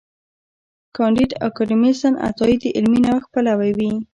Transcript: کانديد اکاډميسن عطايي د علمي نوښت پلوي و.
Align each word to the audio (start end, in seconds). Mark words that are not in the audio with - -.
کانديد 0.97 1.31
اکاډميسن 1.47 2.13
عطايي 2.27 2.55
د 2.59 2.65
علمي 2.77 2.99
نوښت 3.05 3.27
پلوي 3.33 3.71
و. 3.77 3.79